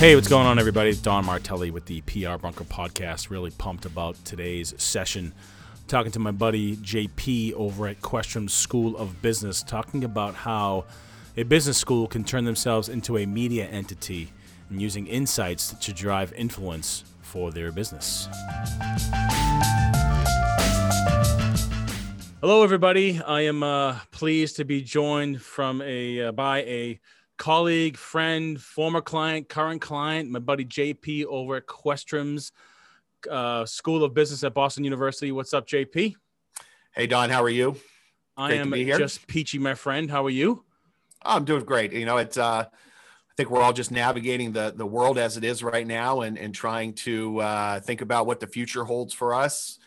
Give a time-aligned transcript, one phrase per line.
[0.00, 0.88] Hey, what's going on, everybody?
[0.88, 3.28] It's Don Martelli with the PR Bunker podcast.
[3.28, 5.34] Really pumped about today's session.
[5.88, 10.86] talking to my buddy JP over at Questrom School of Business, talking about how
[11.36, 14.32] a business school can turn themselves into a media entity
[14.70, 18.26] and using insights to drive influence for their business.
[22.40, 23.20] Hello, everybody.
[23.20, 27.00] I am uh, pleased to be joined from a uh, by a
[27.40, 32.52] colleague, friend, former client, current client, my buddy JP over at Questrom's
[33.30, 35.32] uh, School of Business at Boston University.
[35.32, 36.16] What's up, JP?
[36.94, 37.76] Hey, Don, how are you?
[38.36, 40.10] I great am just peachy, my friend.
[40.10, 40.64] How are you?
[41.24, 41.94] Oh, I'm doing great.
[41.94, 45.44] You know, it's, uh, I think we're all just navigating the, the world as it
[45.44, 49.32] is right now and, and trying to uh, think about what the future holds for
[49.32, 49.78] us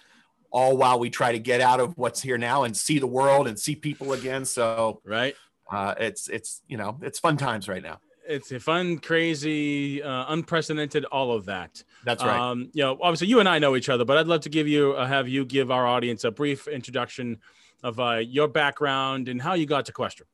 [0.49, 3.47] all while we try to get out of what's here now and see the world
[3.47, 4.43] and see people again.
[4.43, 5.35] So, right
[5.73, 7.99] uh, it's it's you know it's fun times right now.
[8.25, 11.83] It's a fun, crazy, uh, unprecedented, all of that.
[12.05, 12.39] That's right.
[12.39, 14.67] Um, you know, obviously you and I know each other, but I'd love to give
[14.67, 17.39] you uh, have you give our audience a brief introduction
[17.83, 20.27] of uh, your background and how you got to Questrom.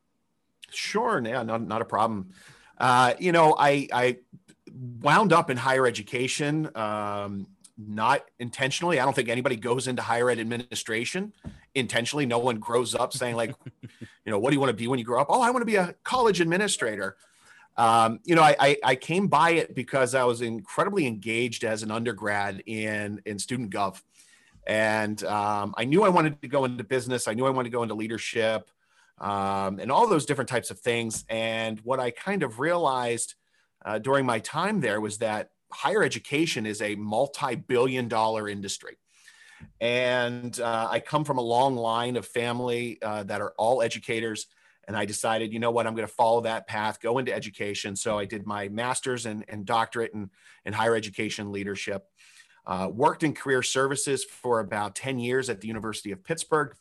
[0.71, 2.29] Sure, yeah, not not a problem.
[2.77, 4.17] Uh, you know, I I
[5.01, 6.69] wound up in higher education.
[6.75, 7.47] Um,
[7.79, 8.99] not intentionally.
[8.99, 11.33] I don't think anybody goes into higher ed administration
[11.73, 12.25] intentionally.
[12.25, 14.99] No one grows up saying like, you know, what do you want to be when
[14.99, 15.27] you grow up?
[15.29, 17.15] Oh, I want to be a college administrator.
[17.77, 21.81] Um, you know, I, I, I came by it because I was incredibly engaged as
[21.81, 24.01] an undergrad in in student gov,
[24.67, 27.29] and um, I knew I wanted to go into business.
[27.29, 28.69] I knew I wanted to go into leadership,
[29.19, 31.23] um, and all those different types of things.
[31.29, 33.35] And what I kind of realized
[33.85, 38.97] uh, during my time there was that higher education is a multi-billion dollar industry.
[39.81, 44.47] And uh, i come from a long line of family uh, that are all educators.
[44.87, 47.95] And i decided you know what i'm going to follow that path go into education.
[47.95, 50.29] So i did my master's and, and doctorate in,
[50.65, 52.05] in higher education leadership.
[52.65, 56.75] Uh, worked in career services for about 10 years at the university of pittsburgh.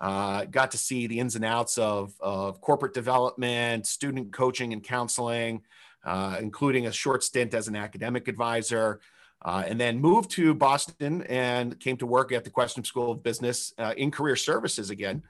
[0.00, 4.84] Uh, got to see the ins and outs of, of corporate development student coaching and
[4.84, 5.62] counseling
[6.06, 9.00] uh, including a short stint as an academic advisor,
[9.44, 13.22] uh, and then moved to Boston and came to work at the Questrom School of
[13.22, 15.22] Business uh, in career services again.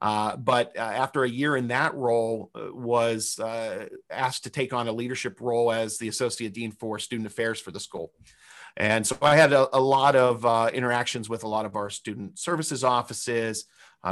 [0.00, 3.40] Uh, but uh, after a year in that role, uh, was
[4.10, 7.72] asked to take on a leadership role as the associate dean for student affairs for
[7.72, 8.12] the school.
[8.76, 12.38] And so I had a, a lot of interactions with a lot of our student
[12.38, 13.64] services offices,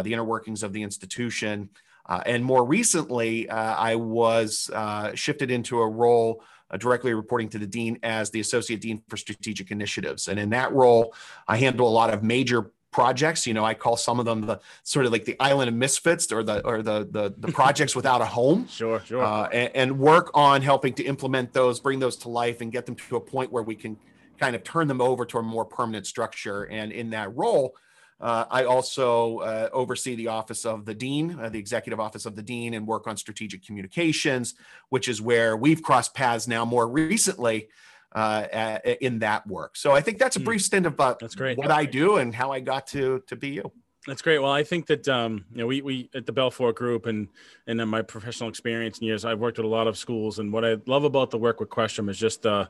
[0.02, 1.70] the inner workings of the institution.
[2.08, 7.48] Uh, and more recently, uh, I was uh, shifted into a role uh, directly reporting
[7.50, 10.28] to the dean as the associate dean for strategic initiatives.
[10.28, 11.14] And in that role,
[11.46, 13.46] I handle a lot of major projects.
[13.46, 16.32] You know, I call some of them the sort of like the island of misfits
[16.32, 18.66] or the or the the, the projects without a home.
[18.68, 19.22] Sure, sure.
[19.22, 22.86] Uh, and, and work on helping to implement those, bring those to life, and get
[22.86, 23.96] them to a point where we can
[24.38, 26.64] kind of turn them over to a more permanent structure.
[26.64, 27.76] And in that role,
[28.20, 32.34] uh, I also uh, oversee the office of the dean, uh, the executive office of
[32.34, 34.54] the dean, and work on strategic communications,
[34.88, 37.68] which is where we've crossed paths now more recently
[38.12, 39.76] uh, in that work.
[39.76, 40.46] So I think that's a hmm.
[40.46, 41.58] brief stint about that's great.
[41.58, 43.70] what I do and how I got to to be you.
[44.06, 44.38] That's great.
[44.38, 47.28] Well, I think that um, you know we we at the Belfort Group and
[47.66, 50.52] and in my professional experience and years, I've worked with a lot of schools, and
[50.52, 52.66] what I love about the work with Questrom is just uh,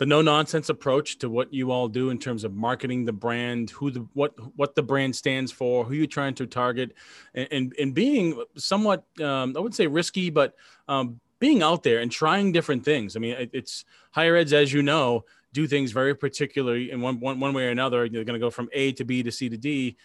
[0.00, 3.68] the no nonsense approach to what you all do in terms of marketing the brand,
[3.68, 6.94] who the what what the brand stands for, who you're trying to target,
[7.34, 10.54] and and, and being somewhat um, I would say risky, but
[10.88, 13.14] um, being out there and trying different things.
[13.14, 17.20] I mean, it, it's higher eds, as you know, do things very particularly in one,
[17.20, 18.06] one, one way or another.
[18.06, 19.98] You're going to go from A to B to C to D.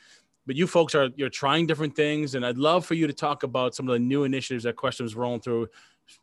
[0.46, 3.44] But you folks are you're trying different things, and I'd love for you to talk
[3.44, 5.70] about some of the new initiatives that Questrom's rolling through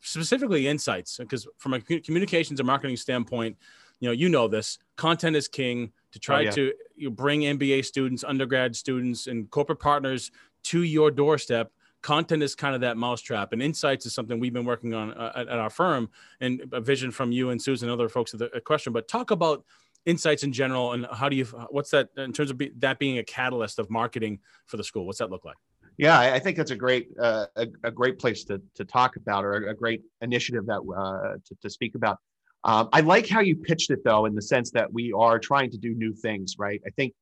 [0.00, 3.56] specifically insights because from a communications and marketing standpoint
[4.00, 6.50] you know you know this content is king to try oh, yeah.
[6.50, 10.30] to you bring mba students undergrad students and corporate partners
[10.62, 11.70] to your doorstep.
[12.02, 15.32] Content is kind of that mousetrap and insights is something we've been working on uh,
[15.36, 18.40] at, at, our firm and a vision from you and susan and other folks at
[18.40, 18.92] the Questrom.
[18.92, 19.64] But talk about
[20.04, 23.18] insights in general and how do you what's that in terms of be, that being
[23.18, 25.06] a catalyst of marketing for the school?
[25.06, 25.56] What's that look like
[25.98, 29.44] yeah, I think that's a great uh, a, a, great place to, to talk about,
[29.44, 32.18] or a, great initiative that uh, to, to speak about.
[32.64, 35.70] Um, I like how you pitched it, though, in the sense that we are trying
[35.70, 36.80] to do new things, right?
[36.86, 37.12] I think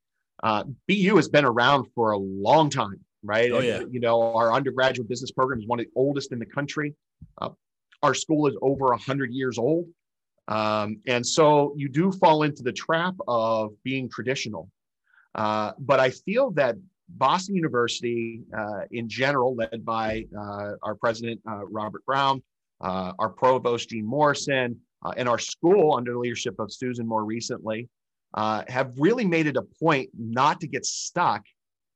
[0.42, 3.50] uh, BU has been around for a long time, right?
[3.50, 3.80] Oh, yeah.
[3.80, 6.94] And, you know, our undergraduate business program is one of the oldest in the country.
[7.40, 7.50] Uh,
[8.02, 9.86] our school is over 100 years old.
[10.48, 14.68] Um, and so you do fall into the trap of being traditional.
[15.34, 16.76] Uh, but I feel that
[17.16, 22.42] Boston University, uh, in general, led by uh, our president, uh, Robert Brown,
[22.80, 27.24] uh, our provost, Jean Morrison, uh, and our school, under the leadership of Susan more
[27.24, 27.88] recently,
[28.34, 31.42] uh, have really made it a point not to get stuck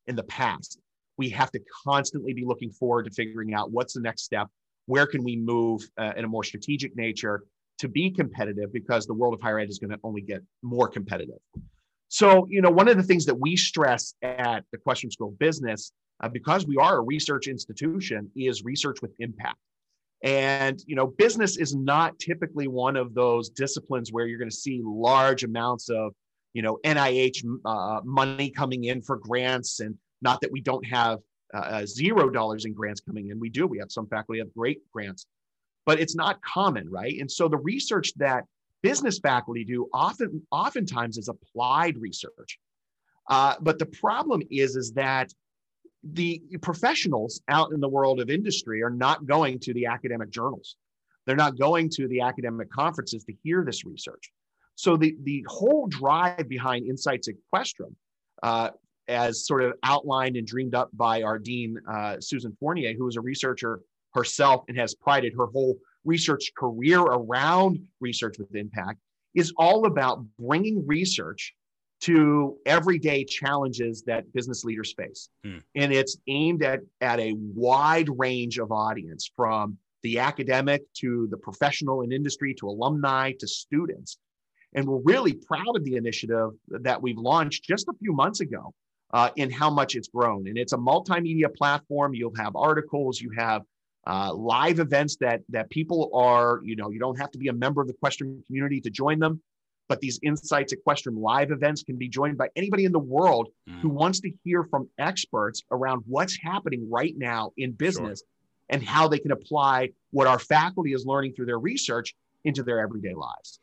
[0.06, 0.78] in the past.
[1.16, 4.48] We have to constantly be looking forward to figuring out what's the next step,
[4.86, 7.44] where can we move in a more strategic nature
[7.78, 10.88] to be competitive because the world of higher ed is going to only get more
[10.88, 11.38] competitive.
[12.14, 15.90] So, you know, one of the things that we stress at the Questrom School Business,
[16.22, 19.58] uh, because we are a research institution, is research with impact.
[20.22, 24.54] And you know, business is not typically one of those disciplines where you're going to
[24.54, 26.14] see large amounts of
[26.52, 31.18] you know NIH uh, money coming in for grants, and not that we don't have
[31.52, 33.40] uh, uh, zero dollars in grants coming in.
[33.40, 33.66] We do.
[33.66, 35.26] We have some faculty have great grants,
[35.84, 37.18] but it's not common, right?
[37.18, 38.44] And so the research that
[38.90, 40.30] business faculty do often
[40.62, 42.50] oftentimes is applied research.
[43.34, 45.28] Uh, but the problem is is that
[46.20, 46.30] the
[46.68, 50.68] professionals out in the world of industry are not going to the academic journals.
[51.24, 54.24] They're not going to the academic conferences to hear this research.
[54.84, 57.92] So the, the whole drive behind Insights@Questrom,
[58.48, 58.68] uh,
[59.26, 63.16] as sort of outlined and dreamed up by our dean, uh, Susan Fournier, who is
[63.16, 63.72] a researcher
[64.18, 65.74] herself and has prided her whole
[66.04, 68.98] research career around research with impact,
[69.34, 71.54] is all about bringing research
[72.00, 75.30] to everyday challenges that business leaders face.
[75.44, 75.58] Hmm.
[75.74, 81.36] And it's aimed at, at a wide range of audience from the academic to the
[81.38, 84.18] professional and industry to alumni to students.
[84.74, 88.74] And we're really proud of the initiative that we've launched just a few months ago
[89.12, 90.46] uh, in how much it's grown.
[90.46, 92.12] And it's a multimedia platform.
[92.12, 93.62] You'll have articles, you have
[94.06, 97.52] uh, live events that that people are, you know, you don't have to be a
[97.52, 99.40] member of the Questrom community to join them
[99.88, 103.80] but these Insights@Questrom live events can be joined by anybody in the world mm.
[103.80, 108.26] who wants to hear from experts around what's happening right now in business sure.
[108.70, 112.14] and how they can apply what our faculty is learning through their research
[112.44, 113.58] into their everyday lives.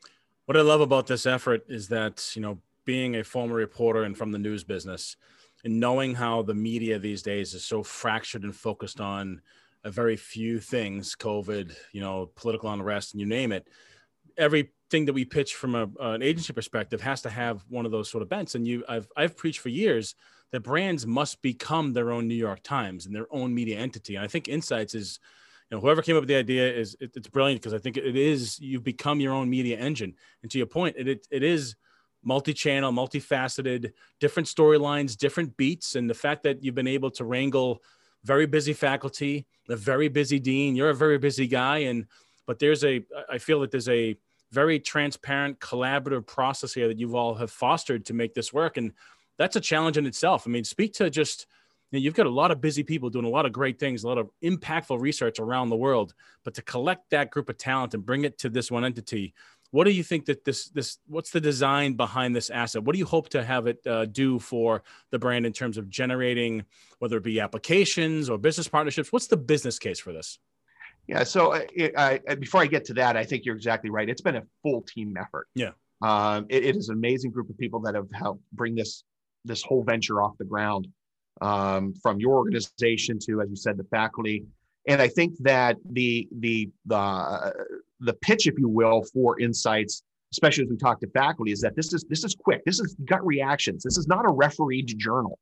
[0.46, 4.16] What I love about this effort is that, you know, being a former reporter and
[4.16, 5.16] from the news business
[5.64, 9.40] and knowing how the media these days is so fractured and focused on
[9.84, 13.68] a very few things, COVID, you know, political unrest, and you name it,
[14.36, 17.92] everything that we pitch from a, uh, an agency perspective has to have one of
[17.92, 18.54] those sort of bents.
[18.54, 20.14] And you, I've, I've preached for years
[20.52, 24.16] that brands must become their own New York Times and their own media entity.
[24.16, 25.18] And I think Insights is,
[25.70, 27.96] you know, whoever came up with the idea is it, it's brilliant because I think
[27.96, 30.14] it is you've become your own media engine.
[30.42, 31.74] And to your point, it it, it is
[32.22, 37.82] multi-channel, multifaceted, different storylines, different beats, and the fact that you've been able to wrangle
[38.24, 40.76] very busy faculty, a very busy dean.
[40.76, 42.06] You're a very busy guy, and
[42.46, 44.16] but there's a I feel that there's a
[44.52, 48.76] very transparent, collaborative process here that you've all have fostered to make this work.
[48.76, 48.92] And
[49.38, 50.44] that's a challenge in itself.
[50.46, 51.46] I mean, speak to just
[51.90, 54.04] you know, you've got a lot of busy people doing a lot of great things,
[54.04, 56.14] a lot of impactful research around the world.
[56.44, 59.34] But to collect that group of talent and bring it to this one entity,
[59.72, 62.84] what do you think that this this what's the design behind this asset?
[62.84, 65.88] What do you hope to have it uh, do for the brand in terms of
[65.88, 66.64] generating
[66.98, 69.12] whether it be applications or business partnerships?
[69.12, 70.38] What's the business case for this?
[71.08, 71.24] Yeah.
[71.24, 74.08] So I, I, before I get to that, I think you're exactly right.
[74.08, 75.48] It's been a full team effort.
[75.54, 75.72] Yeah.
[76.02, 79.04] Um, it, it is an amazing group of people that have helped bring this
[79.44, 80.86] this whole venture off the ground,
[81.40, 84.44] um, from your organization to, as you said, the faculty.
[84.86, 87.50] And I think that the the the uh,
[88.04, 91.76] the pitch, if you will, for insights, especially as we talk to faculty, is that
[91.76, 92.64] this is this is quick.
[92.64, 93.82] This is gut reactions.
[93.82, 95.38] This is not a refereed journal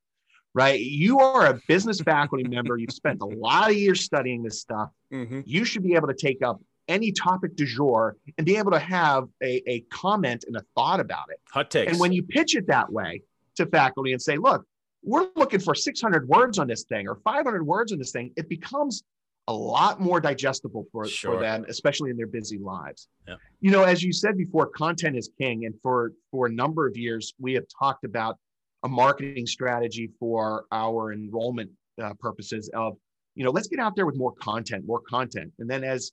[0.55, 0.81] right?
[0.81, 2.77] You are a business faculty member.
[2.77, 4.91] You've spent a lot of years studying this stuff.
[5.13, 5.43] Mm-hmm.
[5.45, 8.79] You should be able to take up any topic du jour and be able to
[8.79, 11.41] have a, a comment and a thought about it.
[11.53, 11.93] Hot takes.
[11.93, 13.23] And when you pitch it that way
[13.57, 14.65] to faculty and say, look,
[15.03, 18.49] we're looking for 600 words on this thing or 500 words on this thing, it
[18.49, 19.05] becomes
[19.49, 21.35] a lot more digestible for, sure.
[21.35, 23.09] for them, especially in their busy lives.
[23.27, 23.35] Yeah.
[23.61, 25.65] You know, as you said before, content is king.
[25.65, 28.37] And for, for a number of years, we have talked about
[28.83, 31.71] a marketing strategy for our enrollment
[32.03, 32.97] uh, purposes of
[33.35, 36.13] you know let's get out there with more content more content and then as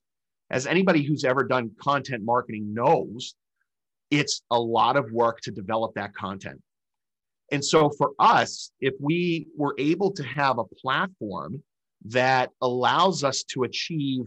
[0.50, 3.36] as anybody who's ever done content marketing knows
[4.12, 6.62] it's a lot of work to develop that content
[7.51, 11.62] and so for us if we were able to have a platform
[12.09, 14.25] that allows us to achieve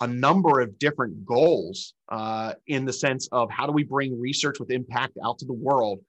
[0.00, 4.60] a number of different goals uh, in the sense of how do we bring research
[4.60, 6.00] with impact out to the world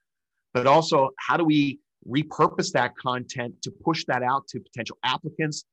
[0.57, 5.65] but also how do we repurpose that content to push that out to potential applicants?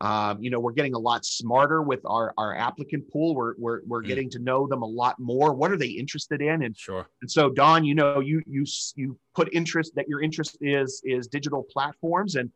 [0.00, 3.34] Um, you know we're getting a lot smarter with our, our applicant pool.
[3.34, 4.06] We're, we're, we're mm.
[4.06, 5.52] getting to know them a lot more.
[5.52, 6.62] What are they interested in?
[6.62, 7.06] And sure.
[7.20, 8.64] and so don you know you you
[8.94, 12.50] you put interest that your interest is is digital platforms and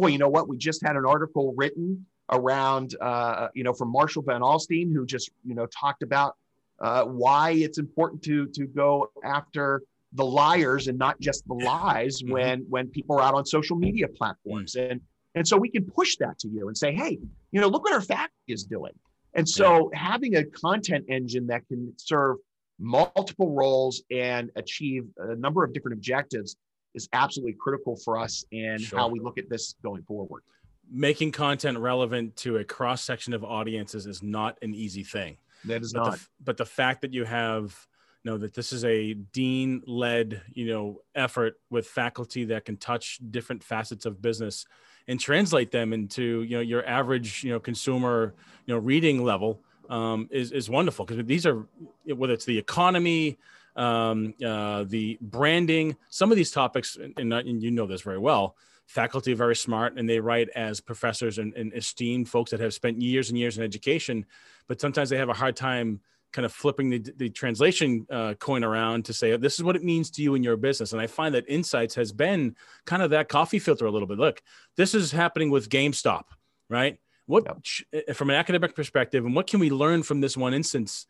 [0.00, 3.90] boy you know what we just had an article written around uh, you know from
[3.90, 6.36] Marshall Van Alstyne who just you know talked about
[6.80, 9.82] uh, why it's important to to go after
[10.14, 12.32] the liars and not just the lies mm-hmm.
[12.32, 14.92] when when people are out on social media platforms mm-hmm.
[14.92, 15.00] and
[15.34, 17.18] and so we can push that to you and say hey
[17.52, 18.92] you know look what our fact is doing
[19.34, 19.98] and so yeah.
[19.98, 22.38] having a content engine that can serve
[22.80, 26.56] multiple roles and achieve a number of different objectives
[26.94, 28.98] is absolutely critical for us and sure.
[28.98, 30.42] how we look at this going forward.
[30.90, 35.36] Making content relevant to a cross section of audiences is not an easy thing.
[35.64, 36.12] That is but not.
[36.12, 37.76] the, but the fact that you have
[38.24, 43.18] know that this is a dean led you know effort with faculty that can touch
[43.30, 44.66] different facets of business
[45.08, 48.34] and translate them into you know your average you know consumer
[48.66, 51.66] you know reading level um, is is wonderful because these are
[52.06, 53.38] whether it's the economy
[53.76, 58.56] um, uh, the branding some of these topics and, and you know this very well
[58.86, 62.74] faculty are very smart and they write as professors and, and esteemed folks that have
[62.74, 64.26] spent years and years in education
[64.66, 66.00] but sometimes they have a hard time
[66.32, 69.82] kind of flipping the, the translation uh, coin around to say this is what it
[69.82, 70.92] means to you in your business.
[70.92, 74.18] And i find that insights has been kind of that coffee filter a little bit.
[74.18, 74.40] Look
[74.76, 76.24] this is happening with gamestop
[76.70, 76.98] right?
[77.26, 77.44] What
[77.92, 78.16] yep.
[78.16, 81.06] from an academic perspective and what can we learn from this one instance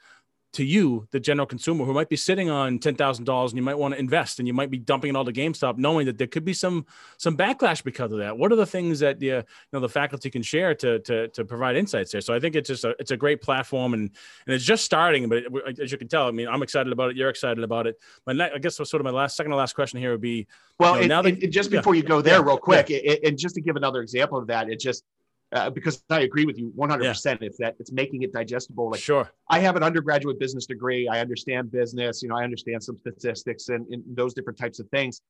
[0.52, 3.62] to you, the general consumer who might be sitting on ten thousand dollars and you
[3.62, 6.18] might want to invest and you might be dumping it all to GameStop, knowing that
[6.18, 6.86] there could be some
[7.18, 8.36] some backlash because of that.
[8.36, 11.44] What are the things that the you know the faculty can share to to to
[11.44, 12.20] provide insights there?
[12.20, 14.10] So I think it's just a it's a great platform and
[14.46, 17.10] and it's just starting, but it, as you can tell, I mean, I'm excited about
[17.10, 17.16] it.
[17.16, 18.00] You're excited about it.
[18.24, 20.48] But I guess was sort of my last second to last question here would be
[20.78, 23.16] well, you know, now that, just before yeah, you go there, yeah, real quick, yeah.
[23.24, 25.04] and just to give another example of that, it just
[25.52, 27.02] uh, because I agree with you 100%.
[27.02, 27.36] Yeah.
[27.40, 28.90] It's that it's making it digestible.
[28.90, 29.30] Like, sure.
[29.48, 31.08] I have an undergraduate business degree.
[31.08, 32.22] I understand business.
[32.22, 35.20] You know, I understand some statistics and, and those different types of things.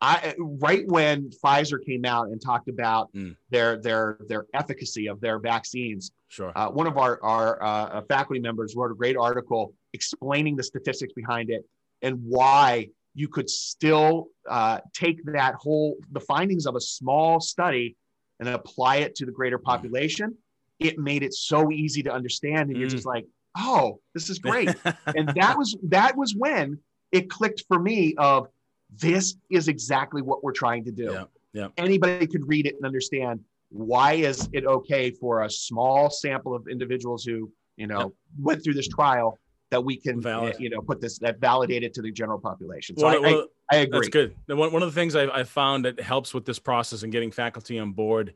[0.00, 3.36] I right when Pfizer came out and talked about mm.
[3.50, 6.10] their their their efficacy of their vaccines.
[6.28, 6.52] Sure.
[6.54, 11.12] Uh, one of our our uh, faculty members wrote a great article explaining the statistics
[11.12, 11.64] behind it
[12.02, 17.96] and why you could still uh, take that whole the findings of a small study
[18.40, 19.64] and apply it to the greater mm.
[19.64, 20.36] population,
[20.78, 22.70] it made it so easy to understand.
[22.70, 23.14] And you're just mm.
[23.14, 23.26] like,
[23.56, 24.68] oh, this is great.
[25.16, 26.78] and that was that was when
[27.12, 28.48] it clicked for me of
[28.96, 31.12] this is exactly what we're trying to do.
[31.12, 31.68] Yeah, yeah.
[31.76, 36.68] Anybody could read it and understand why is it okay for a small sample of
[36.68, 39.38] individuals who, you know, went through this trial
[39.74, 40.56] that we can, eh, Valid.
[40.60, 42.96] you know, put this that validate it to the general population.
[42.96, 43.98] So well, I, well, I, I, agree.
[43.98, 44.36] That's good.
[44.46, 47.32] One, one of the things I, I found that helps with this process and getting
[47.32, 48.34] faculty on board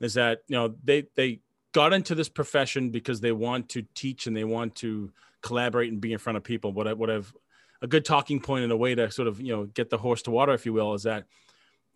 [0.00, 1.40] is that you know they they
[1.72, 5.10] got into this profession because they want to teach and they want to
[5.42, 6.72] collaborate and be in front of people.
[6.72, 7.34] What I what I've
[7.82, 10.22] a good talking point and a way to sort of you know get the horse
[10.22, 11.24] to water, if you will, is that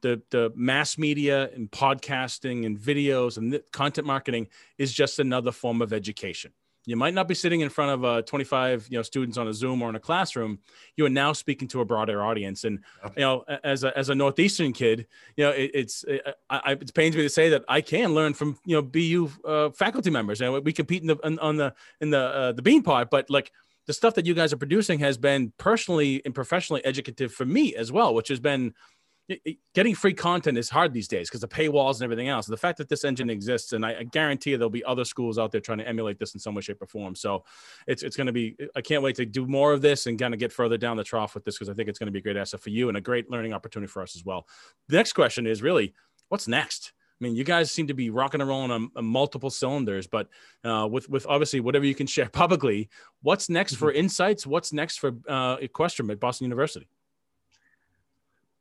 [0.01, 5.81] the the mass media and podcasting and videos and content marketing is just another form
[5.81, 6.53] of education
[6.85, 9.55] you might not be sitting in front of uh, 25 you know students on a
[9.55, 10.59] zoom or in a classroom.
[10.97, 12.65] You are now speaking to a broader audience.
[12.65, 12.81] And
[13.17, 16.95] you know as a, as a northeastern kid you know it, it's it, I, it
[16.95, 20.41] pains me to say that i can learn from you know bu uh, faculty members.
[20.41, 23.11] And we compete in the on, on the in the uh, the Beanpot.
[23.11, 23.53] But like
[23.87, 27.75] the stuff that you guys are producing has been personally and professionally educative for me
[27.75, 28.73] as well which has been
[29.75, 32.47] getting free content is hard these days because the paywalls and everything else.
[32.47, 35.53] The fact that this engine exists, and I, I, guarantee there'll be other schools out
[35.53, 37.15] there trying to emulate this in some way, shape, or form.
[37.15, 37.45] So
[37.87, 38.57] it's it's going to be.
[38.77, 41.05] I can't wait to do more of this and kind of get further down the
[41.05, 42.89] trough with this because I think it's going to be a great asset for you
[42.89, 44.47] and a great learning opportunity for us as well.
[44.89, 45.95] The next question is really,
[46.29, 46.93] what's next?
[47.21, 50.29] I mean, you guys seem to be rocking and rolling on, on multiple cylinders, but
[50.65, 52.89] uh, with with obviously whatever you can share publicly,
[53.23, 54.01] what's next for mm-hmm.
[54.01, 54.47] Insights?
[54.47, 56.89] What's next for uh, Questrom at Boston University?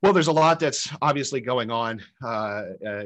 [0.02, 3.04] Well, there's a lot that's obviously going on uh, uh,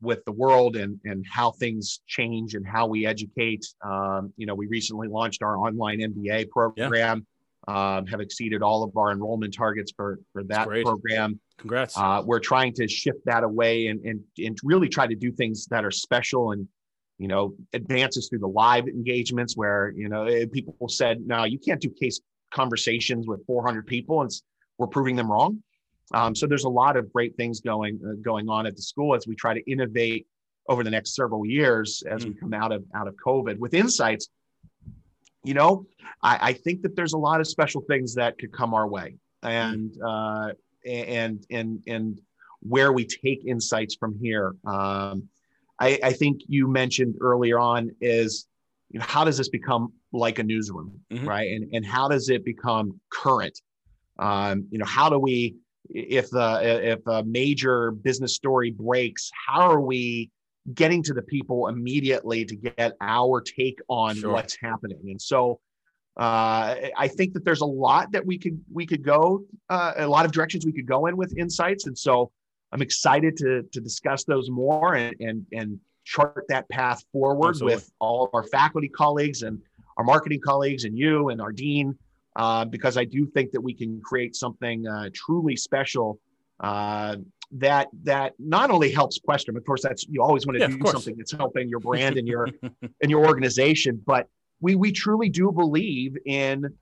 [0.00, 3.66] with the world and, and how things change and how we educate.
[3.84, 7.26] Um, you know, we recently launched our online MBA program,
[7.66, 7.96] yeah.
[7.96, 11.40] um, have exceeded all of our enrollment targets for, for that program.
[11.58, 11.98] Congrats.
[11.98, 15.66] Uh, we're trying to shift that away and, and, and really try to do things
[15.66, 16.68] that are special and,
[17.18, 21.58] you know, advances through the live engagements where, you know, eh, people said, no, you
[21.58, 22.20] can't do case
[22.52, 24.30] conversations with 400 people and
[24.78, 25.60] we're proving them wrong.
[26.12, 29.14] Um, so there's a lot of great things going uh, going on at the school
[29.14, 30.26] as we try to innovate
[30.68, 32.40] over the next several years as we mm.
[32.40, 34.28] come out of out of COVID with insights.
[35.44, 35.86] You know,
[36.22, 39.16] I, I, think that there's a lot of special things that could come our way,
[39.42, 40.52] and uh,
[40.86, 42.20] and and and
[42.60, 44.54] where we take insights from here.
[44.64, 45.28] Um,
[45.78, 48.46] I, I think you mentioned earlier on is
[48.90, 51.28] you know how does this become like a newsroom, mm-hmm.
[51.28, 51.50] right?
[51.50, 53.60] And and how does it become current?
[54.18, 55.56] Um, you know, how do we
[55.90, 60.30] if the if a major business story breaks how are we
[60.72, 64.32] getting to the people immediately to get our take on sure.
[64.32, 65.60] what's happening and so
[66.16, 70.06] Uh, I think that there's a lot that we could we could go uh, a
[70.06, 72.30] lot of directions we could go in with insights, and so
[72.70, 77.74] I'm excited to to discuss those more and and and chart that path forward Absolutely.
[77.74, 79.60] with all of our faculty colleagues and
[79.96, 81.98] our marketing colleagues and you and our dean,
[82.36, 86.18] uh, because I do think that we can create something uh, truly special
[86.60, 87.16] uh,
[87.52, 89.56] that that not only helps Questrom.
[89.56, 92.26] Of course, that's you always want to yeah, do something that's helping your brand and
[92.26, 92.48] your
[93.02, 94.28] and your organization, but
[94.60, 96.74] we we truly do believe in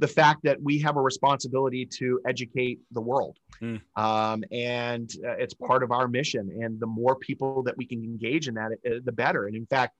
[0.00, 3.36] the fact that we have a responsibility to educate the world.
[3.60, 3.80] Mm.
[3.96, 6.48] Um, and uh, it's part of our mission.
[6.62, 9.46] And the more people that we can engage in that, uh, the better.
[9.46, 9.94] And in fact,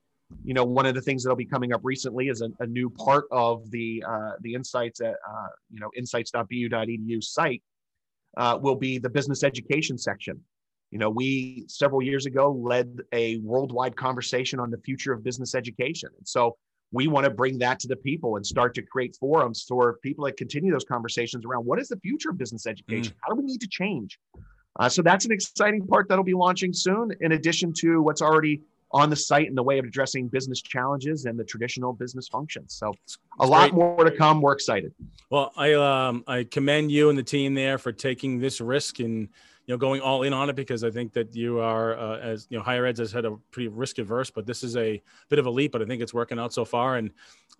[0.45, 2.91] you know, one of the things that'll be coming up recently is a, a new
[2.91, 7.63] part of the uh, the insights at uh, you know insights.bu.edu site
[8.37, 10.41] uh, will be the business education section.
[10.91, 15.55] You know, we several years ago led a worldwide conversation on the future of business
[15.55, 16.57] education, and so
[16.93, 20.25] we want to bring that to the people and start to create forums for people
[20.25, 23.13] that continue those conversations around what is the future of business education?
[23.13, 23.17] Mm.
[23.23, 24.19] How do we need to change?
[24.79, 28.61] Uh, so that's an exciting part that'll be launching soon, in addition to what's already
[28.92, 32.75] on the site in the way of addressing business challenges and the traditional business functions.
[32.75, 32.92] So
[33.38, 34.40] a lot more to come.
[34.40, 34.92] We're excited.
[35.30, 39.28] Well, I um, I commend you and the team there for taking this risk and
[39.66, 42.49] you know going all in on it because I think that you are uh, as
[42.50, 45.38] you know higher eds has had a pretty risk averse, but this is a bit
[45.38, 45.73] of a leap.
[45.73, 46.97] But I think it's working out so far.
[46.97, 47.11] And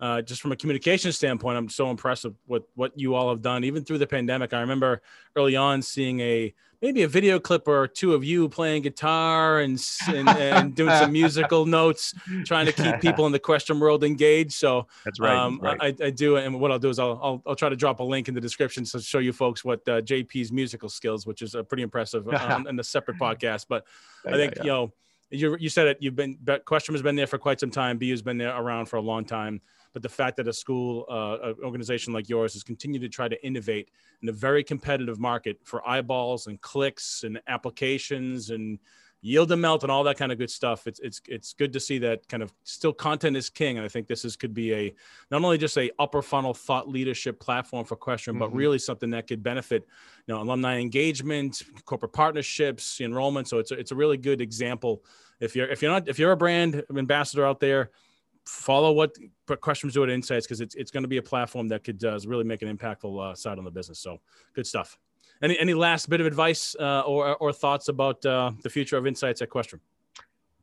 [0.01, 3.41] uh, just from a communication standpoint, I'm so impressed with what what you all have
[3.41, 4.53] done, even through the pandemic.
[4.53, 5.01] I remember
[5.37, 9.83] early on seeing a maybe a video clip or two of you playing guitar and
[10.07, 12.13] and, and doing some musical notes,
[12.45, 14.53] trying to keep people in the Questrom world engaged.
[14.53, 15.35] So that's right.
[15.35, 15.77] Um, right.
[15.79, 18.03] I, I, do, and what I'll do is I'll, I'll, I'll try to drop a
[18.03, 21.55] link in the description to show you folks what uh, JP's musical skills, which is
[21.55, 23.65] uh, pretty impressive, um, in a separate podcast.
[23.69, 23.85] But
[24.25, 24.63] I think yeah, yeah.
[24.63, 24.93] you know.
[25.33, 25.97] You, you said it.
[26.01, 27.97] You've been Questrom has been there for quite some time.
[27.97, 29.61] BU's been there around for a long time.
[29.93, 33.45] But the fact that a school, uh, organization like yours, has continued to try to
[33.45, 33.89] innovate
[34.21, 38.79] in a very competitive market for eyeballs and clicks and applications and
[39.21, 40.87] yield and melt and all that kind of good stuff.
[40.87, 43.89] It's it's it's good to see that kind of still content is king, and I
[43.89, 44.93] think this is could be a
[45.29, 48.39] not only just a upper funnel thought leadership platform for Questrom, mm-hmm.
[48.39, 49.87] but really something that could benefit
[50.27, 53.47] you know alumni engagement, corporate partnerships, enrollment.
[53.47, 55.03] So it's a, it's a really good example.
[55.39, 57.91] If you're if you're not if you're a brand ambassador out there
[58.51, 59.15] follow what
[59.47, 62.19] Questrom's do at Insights because it's it's going to be a platform that could uh,
[62.25, 63.99] really make an impactful uh, side on the business.
[63.99, 64.19] So
[64.53, 64.97] good stuff.
[65.41, 69.07] Any any last bit of advice uh, or or thoughts about uh, the future of
[69.07, 69.79] Insights at Questrom?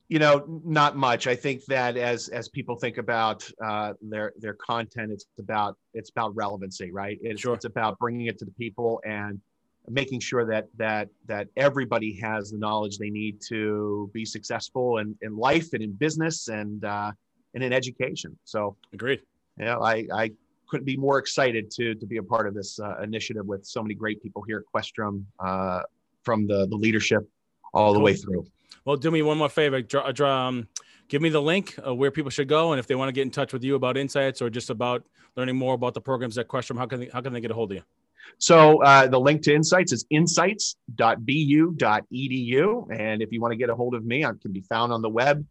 [0.09, 1.27] You know, not much.
[1.27, 6.11] I think that as as people think about uh, their their content, it's about it's
[6.11, 7.18] about relevancy, right?
[7.22, 7.55] It's, sure.
[7.55, 9.40] it's about bringing it to the people and
[9.88, 15.16] making sure that that that everybody has the knowledge they need to be successful in,
[15.22, 17.11] in life and in business and uh,
[17.54, 18.37] and in education.
[18.44, 19.20] So agreed.
[19.58, 20.30] Yeah, I, I
[20.68, 23.82] couldn't be more excited to to be a part of this uh, initiative with so
[23.82, 25.82] many great people here at Questrom, uh,
[26.22, 27.28] from the the leadership
[27.74, 28.46] all the way through.
[28.84, 29.82] Well, do me one more favor.
[29.82, 30.68] Draw, draw, um,
[31.08, 33.22] give me the link uh, where people should go, and if they want to get
[33.22, 35.04] in touch with you about insights or just about
[35.37, 37.54] learning more about the programs at Questrom, how can they, how can they get a
[37.54, 37.82] hold of you?
[38.38, 43.74] So uh, the link to Insights is insights.bu.edu, and if you want to get a
[43.74, 45.44] hold of me, I can be found on the web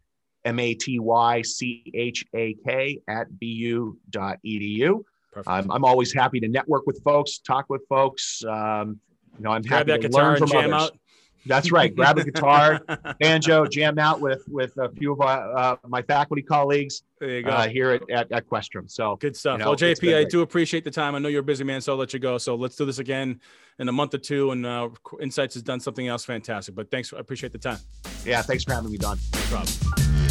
[0.48, 5.04] M A T Y C H A K at bu.edu.
[5.46, 8.42] Um, I'm always happy to network with folks, talk with folks.
[8.44, 8.98] Um,
[9.36, 10.72] you know, I'm Grab happy to learn from others.
[10.72, 10.98] Out.
[11.46, 11.94] That's right.
[11.94, 12.80] Grab a guitar,
[13.20, 17.92] banjo, jam out with with a few of uh, uh my faculty colleagues uh, here
[17.92, 18.90] at, at, at Questrom.
[18.90, 19.58] So good stuff.
[19.58, 21.14] You know, well, JP, I do appreciate the time.
[21.14, 22.38] I know you're a busy man, so I'll let you go.
[22.38, 23.40] So let's do this again
[23.78, 24.50] in a month or two.
[24.50, 26.74] And uh, Insights has done something else fantastic.
[26.74, 27.12] But thanks.
[27.12, 27.78] I appreciate the time.
[28.24, 28.42] Yeah.
[28.42, 29.18] Thanks for having me, Don.
[29.34, 30.27] No problem.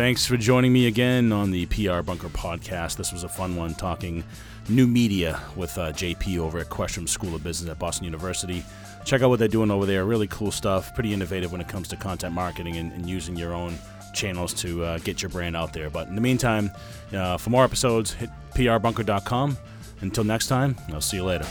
[0.00, 2.96] Thanks for joining me again on the PR Bunker podcast.
[2.96, 4.24] This was a fun one talking
[4.70, 8.64] new media with uh, JP over at Questrom School of Business at Boston University.
[9.04, 10.06] Check out what they're doing over there.
[10.06, 10.94] Really cool stuff.
[10.94, 13.74] Pretty innovative when it comes to content marketing and, and using your own
[14.14, 15.90] channels to uh, get your brand out there.
[15.90, 16.70] But in the meantime,
[17.12, 19.58] uh, for more episodes, hit prbunker.com.
[20.00, 21.46] Until next time, I'll see you later.